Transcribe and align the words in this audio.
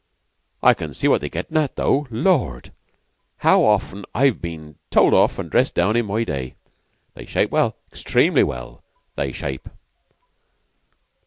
I 0.63 0.73
can 0.73 0.95
see 0.95 1.07
what 1.07 1.21
they're 1.21 1.29
gettin' 1.29 1.57
at, 1.57 1.75
though. 1.75 2.07
Lord! 2.09 2.71
how 3.37 3.61
often 3.63 4.03
I've 4.15 4.41
been 4.41 4.79
told 4.89 5.13
off 5.13 5.37
an' 5.37 5.47
dressed 5.49 5.75
down 5.75 5.95
in 5.95 6.07
my 6.07 6.23
day! 6.23 6.55
They 7.13 7.27
shape 7.27 7.51
well 7.51 7.77
extremely 7.93 8.41
well 8.43 8.83
they 9.15 9.31
shape." 9.31 9.69